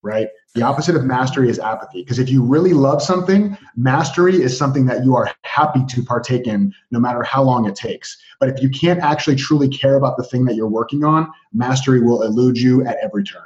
[0.01, 0.27] right?
[0.55, 2.01] The opposite of mastery is apathy.
[2.03, 6.47] Because if you really love something, mastery is something that you are happy to partake
[6.47, 8.17] in no matter how long it takes.
[8.41, 12.01] But if you can't actually truly care about the thing that you're working on, mastery
[12.01, 13.43] will elude you at every turn.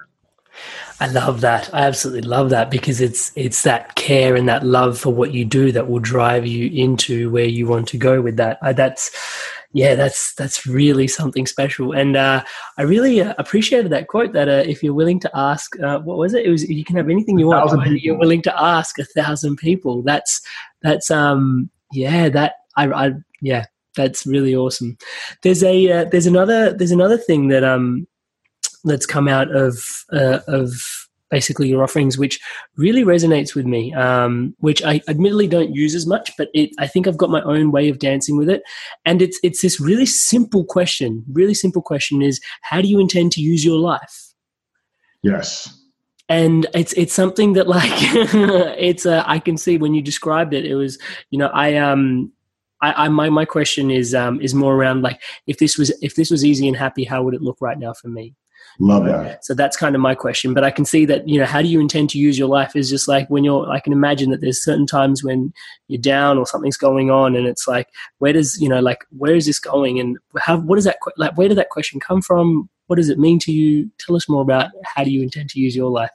[0.99, 1.73] I love that.
[1.73, 5.43] I absolutely love that because it's it's that care and that love for what you
[5.45, 8.57] do that will drive you into where you want to go with that.
[8.61, 9.11] I, that's
[9.73, 12.43] yeah, that's that's really something special, and uh,
[12.77, 14.33] I really uh, appreciated that quote.
[14.33, 16.45] That uh, if you're willing to ask, uh, what was it?
[16.45, 17.89] It was you can have anything you want.
[18.01, 20.03] You're willing to ask a thousand people.
[20.03, 20.41] That's
[20.83, 24.97] that's um yeah that I, I yeah that's really awesome.
[25.41, 28.07] There's a uh, there's another there's another thing that um
[28.83, 29.77] that's come out of
[30.11, 30.71] uh, of
[31.33, 32.39] basically your offerings, which
[32.77, 33.91] really resonates with me.
[33.93, 37.41] Um, which I admittedly don't use as much, but it, I think I've got my
[37.41, 38.61] own way of dancing with it.
[39.03, 41.23] And it's it's this really simple question.
[41.31, 44.33] Really simple question is how do you intend to use your life?
[45.23, 45.75] Yes.
[46.29, 47.91] And it's it's something that like
[48.77, 50.65] it's uh, I can see when you described it.
[50.65, 50.99] It was
[51.31, 52.31] you know I um
[52.81, 56.15] I, I, my my question is um, is more around like if this was if
[56.15, 58.35] this was easy and happy, how would it look right now for me?
[58.79, 59.45] Love that.
[59.45, 60.53] So that's kind of my question.
[60.53, 62.75] But I can see that, you know, how do you intend to use your life
[62.75, 65.53] is just like when you're, I can imagine that there's certain times when
[65.87, 69.35] you're down or something's going on and it's like, where does, you know, like, where
[69.35, 69.99] is this going?
[69.99, 72.69] And how, what is that, like, where did that question come from?
[72.87, 73.89] What does it mean to you?
[73.99, 76.11] Tell us more about how do you intend to use your life?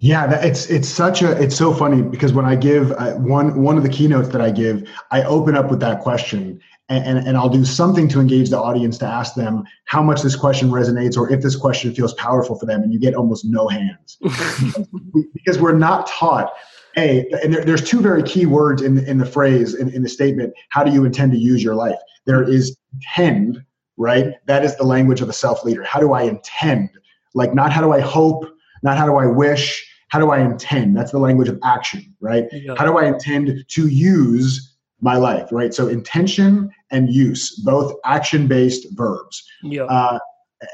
[0.00, 3.76] Yeah, it's it's such a it's so funny because when I give uh, one one
[3.76, 7.50] of the keynotes that I give, I open up with that question, and, and, I'll
[7.50, 11.30] do something to engage the audience to ask them how much this question resonates or
[11.30, 14.18] if this question feels powerful for them, and you get almost no hands
[15.34, 16.52] because we're not taught.
[16.96, 20.08] A, and there, there's two very key words in, in the phrase in, in the
[20.08, 20.54] statement.
[20.70, 21.98] How do you intend to use your life?
[22.24, 23.62] There is intend,
[23.98, 24.34] right?
[24.46, 25.84] That is the language of a self leader.
[25.84, 26.90] How do I intend?
[27.34, 28.46] Like not how do I hope,
[28.82, 30.96] not how do I wish, how do I intend?
[30.96, 32.46] That's the language of action, right?
[32.50, 32.74] Yeah.
[32.76, 34.67] How do I intend to use
[35.00, 35.72] my life, right?
[35.72, 39.44] So intention and use, both action-based verbs.
[39.62, 39.84] Yeah.
[39.84, 40.18] Uh,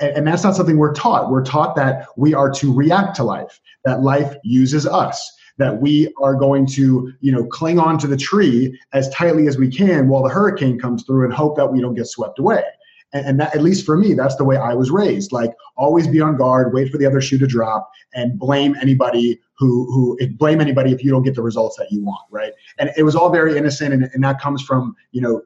[0.01, 1.31] and, and that's not something we're taught.
[1.31, 6.13] We're taught that we are to react to life, that life uses us, that we
[6.23, 10.09] are going to, you know, cling on to the tree as tightly as we can
[10.09, 12.63] while the hurricane comes through and hope that we don't get swept away
[13.15, 15.33] and, and that, at least for me, that's the way I was raised.
[15.33, 19.41] Like always be on guard, wait for the other shoe to drop, and blame anybody
[19.57, 22.53] who who blame anybody if you don't get the results that you want, right?
[22.79, 25.43] And it was all very innocent, and, and that comes from you know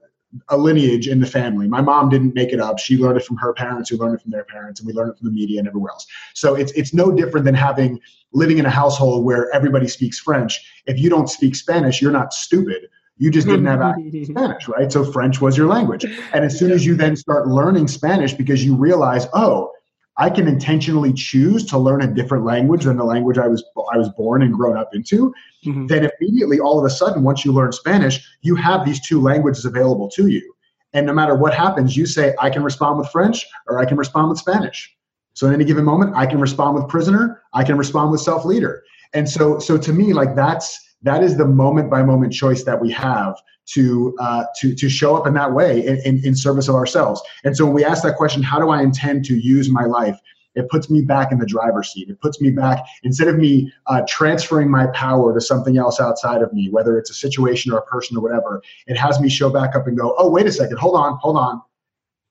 [0.48, 1.68] a lineage in the family.
[1.68, 2.78] My mom didn't make it up.
[2.78, 5.12] She learned it from her parents, who learned it from their parents, and we learned
[5.12, 6.06] it from the media and everywhere else.
[6.34, 8.00] So it's it's no different than having
[8.32, 10.60] living in a household where everybody speaks French.
[10.86, 12.88] If you don't speak Spanish, you're not stupid.
[13.18, 14.90] You just didn't have access to Spanish, right?
[14.90, 16.04] So French was your language.
[16.32, 19.72] And as soon as you then start learning Spanish because you realize, oh,
[20.18, 23.96] I can intentionally choose to learn a different language than the language I was I
[23.96, 25.32] was born and grown up into,
[25.64, 25.86] mm-hmm.
[25.86, 29.64] then immediately all of a sudden once you learn Spanish, you have these two languages
[29.64, 30.54] available to you.
[30.92, 33.96] And no matter what happens, you say I can respond with French or I can
[33.96, 34.92] respond with Spanish.
[35.34, 38.44] So in any given moment, I can respond with prisoner, I can respond with self
[38.44, 38.82] leader.
[39.14, 42.80] And so so to me like that's that is the moment by moment choice that
[42.80, 43.34] we have
[43.66, 47.22] to uh, to to show up in that way in, in, in service of ourselves.
[47.44, 50.18] And so when we ask that question, how do I intend to use my life?
[50.54, 52.08] It puts me back in the driver's seat.
[52.08, 56.42] It puts me back instead of me uh, transferring my power to something else outside
[56.42, 58.60] of me, whether it's a situation or a person or whatever.
[58.86, 61.36] It has me show back up and go, oh wait a second, hold on, hold
[61.36, 61.62] on.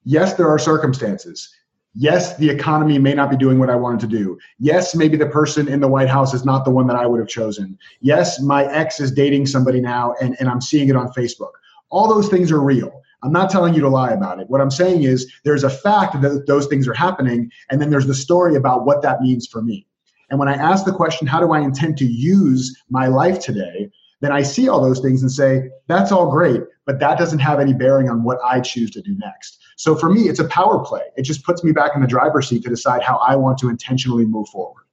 [0.04, 1.54] Yes, there are circumstances.
[1.94, 4.38] Yes, the economy may not be doing what I wanted to do.
[4.60, 7.20] Yes, maybe the person in the White House is not the one that I would
[7.20, 7.78] have chosen.
[8.02, 11.52] Yes, my ex is dating somebody now and, and I'm seeing it on Facebook.
[11.90, 13.02] All those things are real.
[13.24, 14.50] I'm not telling you to lie about it.
[14.50, 18.06] What I'm saying is there's a fact that those things are happening, and then there's
[18.06, 19.88] the story about what that means for me.
[20.30, 23.90] And when I ask the question, how do I intend to use my life today?
[24.22, 27.60] Then I see all those things and say, that's all great, but that doesn't have
[27.60, 29.60] any bearing on what I choose to do next.
[29.78, 31.04] So for me, it's a power play.
[31.18, 33.70] It just puts me back in the driver's seat to decide how I want to
[33.70, 34.84] intentionally move forward.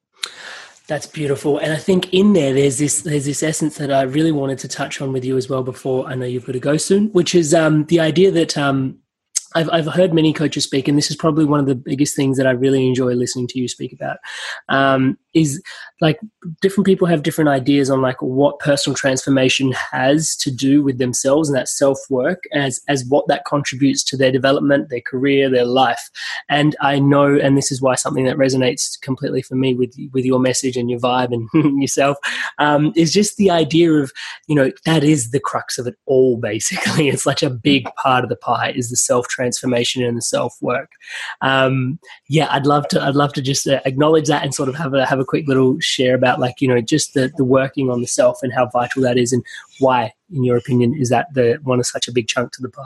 [0.87, 4.33] That's beautiful, and I think in there there's this there's this essence that I really
[4.33, 5.63] wanted to touch on with you as well.
[5.63, 8.99] Before I know you've got to go soon, which is um, the idea that um,
[9.55, 12.37] I've, I've heard many coaches speak, and this is probably one of the biggest things
[12.37, 14.19] that I really enjoy listening to you speak about.
[14.69, 15.62] Um, is
[16.01, 16.18] like
[16.61, 21.49] different people have different ideas on like what personal transformation has to do with themselves
[21.49, 25.64] and that self work as as what that contributes to their development, their career, their
[25.64, 26.11] life.
[26.49, 30.25] And I know, and this is why something that resonates completely for me with with
[30.25, 32.18] your message and your vibe and yourself
[32.59, 34.12] um, is just the idea of
[34.47, 36.37] you know that is the crux of it all.
[36.55, 40.23] Basically, it's such a big part of the pie is the self transformation and the
[40.23, 40.92] self work.
[41.40, 43.03] Um, yeah, I'd love to.
[43.03, 45.47] I'd love to just uh, acknowledge that and sort of have a have a quick
[45.47, 48.67] little share about like you know just the the working on the self and how
[48.67, 49.45] vital that is and
[49.81, 52.69] why in your opinion is that the one of such a big chunk to the
[52.69, 52.83] pie?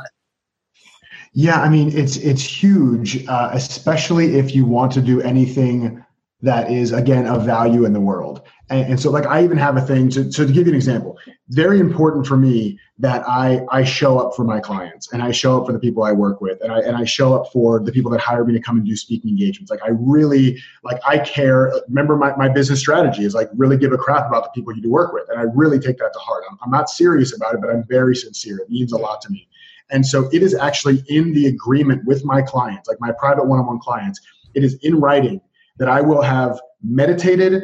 [1.33, 6.05] Yeah i mean it's it's huge uh, especially if you want to do anything
[6.40, 9.76] that is again of value in the world and, and so like i even have
[9.76, 11.18] a thing to, so to give you an example
[11.50, 15.59] very important for me that I I show up for my clients and I show
[15.59, 17.92] up for the people I work with and I and I show up for the
[17.92, 19.70] people that hire me to come and do speaking engagements.
[19.70, 21.72] Like I really like I care.
[21.88, 24.82] Remember my, my business strategy is like really give a crap about the people you
[24.82, 25.28] do work with.
[25.30, 26.45] And I really take that to heart.
[26.51, 28.59] I'm, I'm not serious about it, but I'm very sincere.
[28.59, 29.49] It means a lot to me.
[29.90, 33.78] And so it is actually in the agreement with my clients, like my private one-on-one
[33.78, 34.20] clients,
[34.55, 35.40] it is in writing
[35.78, 37.62] that I will have meditated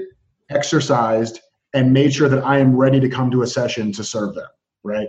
[0.50, 1.40] exercised,
[1.72, 4.46] and made sure that I am ready to come to a session to serve them,
[4.84, 5.08] right?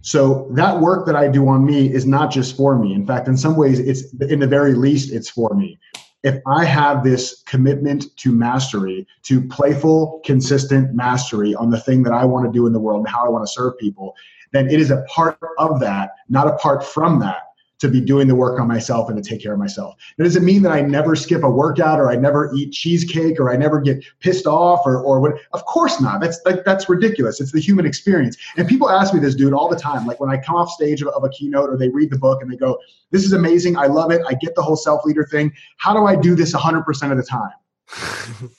[0.00, 2.94] So that work that I do on me is not just for me.
[2.94, 5.78] In fact, in some ways, it's in the very least, it's for me.
[6.22, 12.12] If I have this commitment to mastery, to playful, consistent mastery on the thing that
[12.12, 14.14] I want to do in the world and how I want to serve people,
[14.52, 17.47] then it is a part of that, not apart from that
[17.78, 19.96] to be doing the work on myself and to take care of myself.
[20.16, 23.52] That doesn't mean that I never skip a workout or I never eat cheesecake or
[23.52, 25.34] I never get pissed off or, or what.
[25.52, 26.20] Of course not.
[26.20, 27.40] That's like, that's ridiculous.
[27.40, 28.36] It's the human experience.
[28.56, 30.06] And people ask me this, dude, all the time.
[30.06, 32.42] Like when I come off stage of, of a keynote or they read the book
[32.42, 32.78] and they go,
[33.10, 33.76] this is amazing.
[33.76, 34.22] I love it.
[34.28, 35.52] I get the whole self leader thing.
[35.76, 38.50] How do I do this 100% of the time?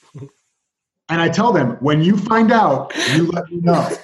[1.10, 3.88] And I tell them, when you find out, you let me know.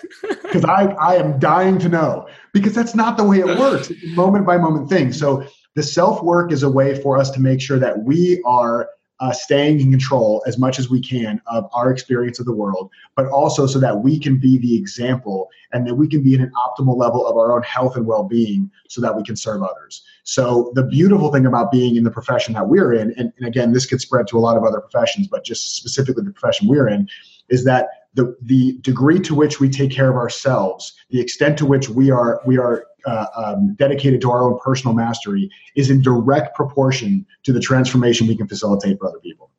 [0.43, 2.29] Because I, I am dying to know.
[2.53, 3.91] Because that's not the way it works.
[3.91, 5.13] It's a moment by moment thing.
[5.13, 5.45] So
[5.75, 8.89] the self work is a way for us to make sure that we are
[9.21, 12.91] uh, staying in control as much as we can of our experience of the world,
[13.15, 16.43] but also so that we can be the example and that we can be in
[16.43, 19.63] an optimal level of our own health and well being so that we can serve
[19.63, 20.05] others.
[20.25, 23.73] So, the beautiful thing about being in the profession that we're in, and, and again,
[23.73, 26.89] this could spread to a lot of other professions, but just specifically the profession we're
[26.89, 27.09] in,
[27.49, 31.67] is that the, the degree to which we take care of ourselves, the extent to
[31.67, 36.03] which we are we are uh, um, dedicated to our own personal mastery is in
[36.03, 39.51] direct proportion to the transformation we can facilitate for other people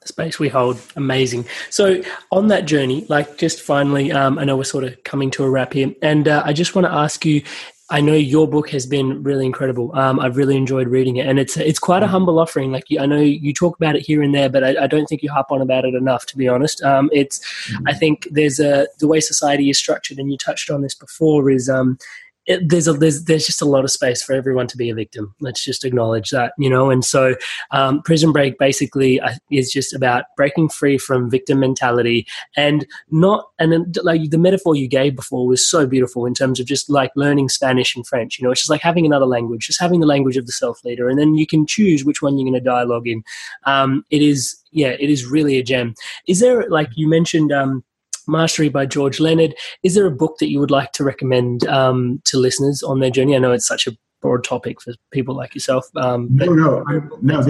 [0.00, 2.00] the space we hold amazing so
[2.30, 5.50] on that journey like just finally um, i know we're sort of coming to a
[5.50, 7.42] wrap here and uh, i just want to ask you
[7.90, 9.94] I know your book has been really incredible.
[9.94, 12.72] Um, I've really enjoyed reading it, and it's it's quite a humble offering.
[12.72, 15.22] Like I know you talk about it here and there, but I, I don't think
[15.22, 16.24] you harp on about it enough.
[16.26, 17.40] To be honest, um, it's
[17.86, 21.50] I think there's a the way society is structured, and you touched on this before.
[21.50, 21.98] Is um,
[22.46, 24.94] it, there's a there's there's just a lot of space for everyone to be a
[24.94, 25.34] victim.
[25.40, 26.90] Let's just acknowledge that, you know.
[26.90, 27.34] And so,
[27.70, 32.26] um, Prison Break basically uh, is just about breaking free from victim mentality
[32.56, 36.66] and not and like the metaphor you gave before was so beautiful in terms of
[36.66, 38.38] just like learning Spanish and French.
[38.38, 40.84] You know, it's just like having another language, just having the language of the self
[40.84, 43.22] leader, and then you can choose which one you're going to dialogue in.
[43.64, 45.94] Um, it is yeah, it is really a gem.
[46.28, 47.52] Is there like you mentioned?
[47.52, 47.84] Um,
[48.26, 49.54] Mastery by George Leonard.
[49.82, 53.10] Is there a book that you would like to recommend um, to listeners on their
[53.10, 53.36] journey?
[53.36, 55.86] I know it's such a broad topic for people like yourself.
[55.96, 57.42] Um, no, no, I, no.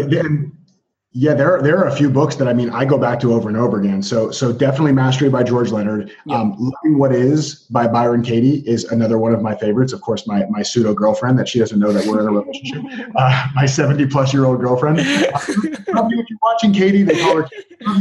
[1.16, 3.32] Yeah, there are, there are a few books that I mean I go back to
[3.32, 4.02] over and over again.
[4.02, 6.10] So so definitely Mastery by George Leonard.
[6.26, 6.40] Yeah.
[6.40, 9.92] Um, Loving What Is by Byron Katie is another one of my favorites.
[9.92, 12.82] Of course, my my pseudo girlfriend that she doesn't know that we're in a relationship.
[13.16, 15.00] Uh, my seventy plus year old girlfriend.
[15.34, 17.48] Uh, probably if you're watching Katie, they call her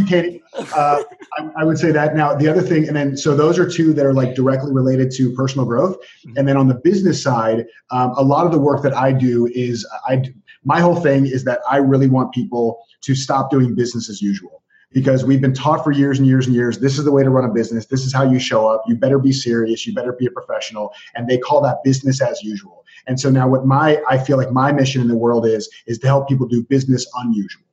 [0.08, 0.42] Katie.
[0.56, 1.04] Uh,
[1.38, 2.16] I, I, would say that.
[2.16, 5.12] Now the other thing, and then so those are two that are like directly related
[5.18, 5.98] to personal growth.
[5.98, 6.38] Mm-hmm.
[6.38, 9.48] And then on the business side, um, a lot of the work that I do
[9.54, 10.24] is I
[10.64, 14.64] my whole thing is that I really want people to stop doing business as usual.
[14.92, 17.30] Because we've been taught for years and years and years this is the way to
[17.32, 17.88] run a business.
[17.88, 18.84] This is how you show up.
[18.88, 19.88] You better be serious.
[19.88, 20.94] You better be a professional.
[21.16, 22.86] And they call that business as usual.
[23.08, 25.98] And so now what my i feel like my mission in the world is is
[26.00, 27.64] to help people do business unusual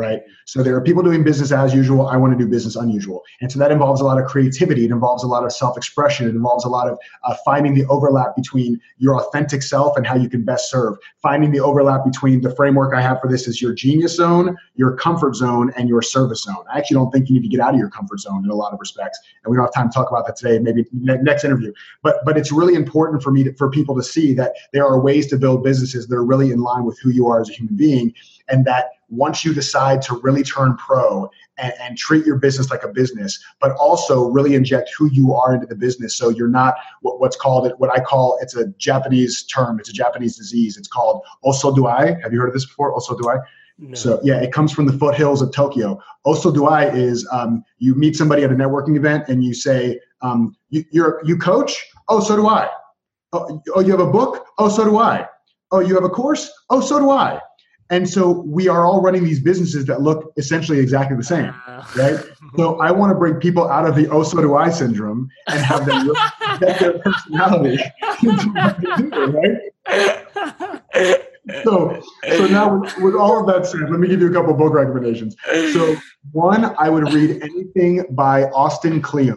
[0.00, 0.22] right?
[0.46, 2.08] So there are people doing business as usual.
[2.08, 3.22] I want to do business unusual.
[3.42, 4.86] And so that involves a lot of creativity.
[4.86, 6.26] It involves a lot of self expression.
[6.26, 10.16] It involves a lot of uh, finding the overlap between your authentic self and how
[10.16, 10.96] you can best serve.
[11.20, 14.96] Finding the overlap between the framework I have for this is your genius zone, your
[14.96, 16.64] comfort zone, and your service zone.
[16.72, 18.54] I actually don't think you need to get out of your comfort zone in a
[18.54, 19.20] lot of respects.
[19.44, 21.72] And we don't have time to talk about that today, maybe next interview.
[22.02, 24.98] But, but it's really important for me to, for people to see that there are
[24.98, 27.52] ways to build businesses that are really in line with who you are as a
[27.52, 28.14] human being
[28.50, 31.28] and that once you decide to really turn pro
[31.58, 35.52] and, and, treat your business like a business, but also really inject who you are
[35.52, 36.16] into the business.
[36.16, 39.88] So you're not what, what's called it, what I call it's a Japanese term, it's
[39.88, 40.76] a Japanese disease.
[40.76, 42.16] It's called also do I.
[42.22, 42.96] Have you heard of this before?
[42.96, 43.42] Osoduai?
[43.78, 43.94] No.
[43.94, 46.00] So yeah, it comes from the foothills of Tokyo.
[46.24, 49.98] Also do I is um, you meet somebody at a networking event and you say,
[50.22, 51.74] um, you, you're you coach?
[52.08, 52.68] Oh, so do I.
[53.32, 54.46] Oh, oh, you have a book?
[54.58, 55.26] Oh, so do I.
[55.72, 56.50] Oh, you have a course?
[56.68, 57.40] Oh, so do I.
[57.90, 61.84] And so we are all running these businesses that look essentially exactly the same, uh.
[61.96, 62.20] right?
[62.56, 65.60] So I want to bring people out of the oh so do I syndrome and
[65.60, 66.12] have them
[66.60, 67.78] get their personality
[69.86, 71.16] right?
[71.64, 72.00] So,
[72.36, 74.72] so now with, with, all of that said, let me give you a couple book
[74.72, 75.34] recommendations.
[75.72, 75.96] So
[76.30, 79.36] one, I would read anything by Austin Kleon.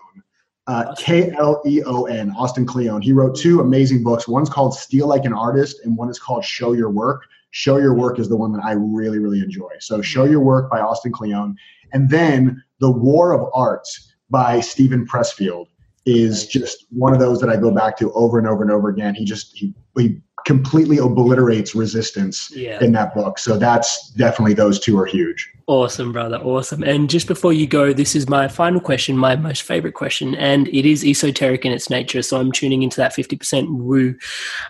[0.67, 3.01] Uh, K L E O N, Austin Kleon.
[3.01, 4.27] He wrote two amazing books.
[4.27, 7.23] One's called Steal Like an Artist, and one is called Show Your Work.
[7.53, 9.69] Show Your Work is the one that I really, really enjoy.
[9.79, 11.55] So Show Your Work by Austin Kleon.
[11.93, 15.67] And then The War of Arts by Steven Pressfield
[16.07, 18.89] is just one of those that I go back to over and over and over
[18.89, 19.13] again.
[19.13, 22.83] He just he, he completely obliterates resistance Yeah.
[22.83, 23.37] in that book.
[23.37, 25.47] So that's definitely those two are huge.
[25.67, 26.37] Awesome, brother.
[26.37, 26.83] Awesome.
[26.83, 30.67] And just before you go, this is my final question, my most favorite question, and
[30.69, 32.23] it is esoteric in its nature.
[32.23, 34.15] So I'm tuning into that 50% woo.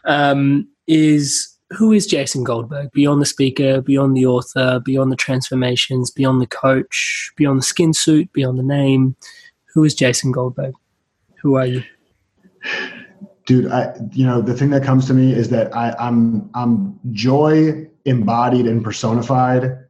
[0.04, 6.12] Um, is who is Jason Goldberg beyond the speaker, beyond the author, beyond the transformations,
[6.12, 9.16] beyond the coach, beyond the skin suit, beyond the name?
[9.74, 10.74] Who is Jason Goldberg?
[11.42, 11.84] Who are you?
[13.46, 17.00] dude i you know the thing that comes to me is that I, i'm i'm
[17.12, 19.86] joy embodied and personified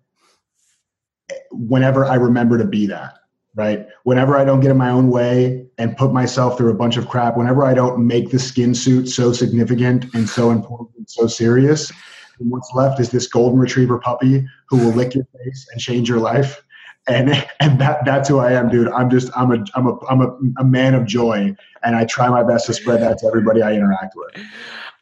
[1.51, 3.19] whenever i remember to be that
[3.55, 6.97] right whenever i don't get in my own way and put myself through a bunch
[6.97, 11.09] of crap whenever i don't make the skin suit so significant and so important and
[11.09, 11.91] so serious
[12.39, 16.09] and what's left is this golden retriever puppy who will lick your face and change
[16.09, 16.63] your life
[17.07, 18.87] and and that that's who I am, dude.
[18.89, 22.29] I'm just I'm a I'm a I'm a, a man of joy, and I try
[22.29, 24.41] my best to spread that to everybody I interact with.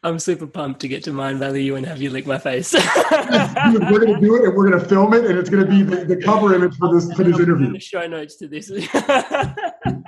[0.04, 2.74] I'm super pumped to get to mind value you and have you lick my face.
[2.74, 2.80] We're
[4.00, 6.56] gonna do it, and we're gonna film it, and it's gonna be the, the cover
[6.56, 7.80] image for this for this interview.
[7.80, 8.72] Show notes to this.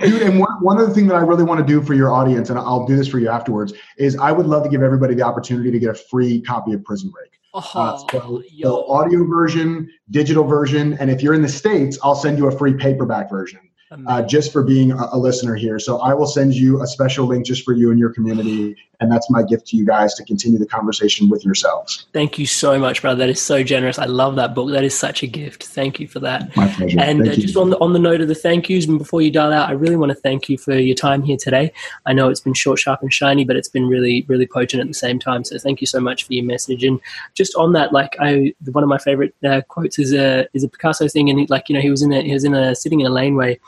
[0.00, 2.50] Dude, and one, one other thing that I really want to do for your audience,
[2.50, 5.22] and I'll do this for you afterwards, is I would love to give everybody the
[5.22, 7.32] opportunity to get a free copy of Prison Break.
[7.54, 12.14] Uh, oh, so, so audio version, digital version, and if you're in the states, I'll
[12.14, 13.60] send you a free paperback version
[14.06, 15.78] uh, just for being a, a listener here.
[15.78, 19.12] So I will send you a special link just for you and your community, and
[19.12, 22.06] that's my gift to you guys to continue the conversation with yourselves.
[22.12, 23.18] Thank you so much, brother.
[23.18, 23.98] That is so generous.
[23.98, 24.70] I love that book.
[24.70, 25.64] That is such a gift.
[25.64, 26.56] Thank you for that.
[26.56, 26.98] My pleasure.
[27.00, 29.30] And uh, just on the on the note of the thank yous, and before you
[29.30, 31.72] dial out, I really want to thank you for your time here today.
[32.06, 34.88] I know it's been short, sharp, and shiny, but it's been really, really potent at
[34.88, 35.44] the same time.
[35.44, 36.82] So thank you so much for your message.
[36.82, 37.00] And
[37.34, 40.68] just on that, like I, one of my favorite uh, quotes is a is a
[40.68, 42.74] Picasso thing, and he, like you know he was in a he was in a
[42.74, 43.60] sitting in a laneway.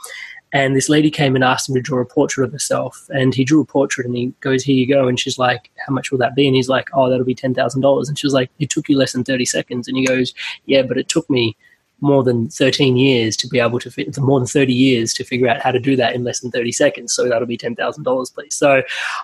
[0.53, 3.07] And this lady came and asked him to draw a portrait of herself.
[3.11, 5.07] And he drew a portrait and he goes, Here you go.
[5.07, 6.47] And she's like, How much will that be?
[6.47, 8.09] And he's like, Oh, that'll be $10,000.
[8.09, 9.89] And she was like, It took you less than 30 seconds.
[9.89, 10.33] And he goes,
[10.65, 11.57] Yeah, but it took me
[12.01, 15.49] more than 13 years to be able to fit more than 30 years to figure
[15.49, 18.55] out how to do that in less than 30 seconds so that'll be $10,000 please
[18.55, 18.83] so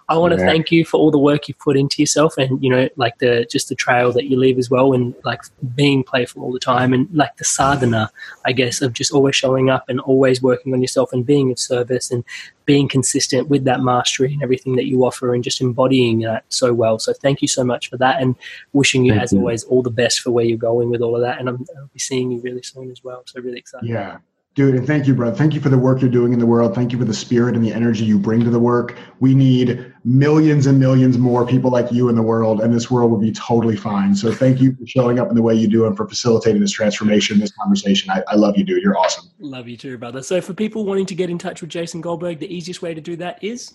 [0.08, 0.46] i want to Yeah.
[0.46, 3.46] thank you for all the work you've put into yourself and you know like the
[3.50, 5.42] just the trail that you leave as well and like
[5.74, 8.10] being playful all the time and like the sadhana
[8.44, 11.58] i guess of just always showing up and always working on yourself and being of
[11.58, 12.24] service and
[12.64, 16.72] being consistent with that mastery and everything that you offer and just embodying that so
[16.72, 18.34] well so thank you so much for that and
[18.72, 19.38] wishing you Thank as you.
[19.38, 21.90] always all the best for where you're going with all of that and I'm, i'll
[21.92, 24.18] be seeing you really soon as well so really excited Yeah.
[24.54, 25.34] Dude, and thank you, brother.
[25.34, 26.76] Thank you for the work you're doing in the world.
[26.76, 28.96] Thank you for the spirit and the energy you bring to the work.
[29.18, 33.10] We need millions and millions more people like you in the world, and this world
[33.10, 34.14] will be totally fine.
[34.14, 36.72] So thank you for showing up in the way you do and for facilitating this
[36.72, 38.10] transformation, this conversation.
[38.10, 38.82] I, I love you, dude.
[38.82, 39.30] You're awesome.
[39.38, 40.22] Love you too, brother.
[40.22, 43.00] So, for people wanting to get in touch with Jason Goldberg, the easiest way to
[43.00, 43.74] do that is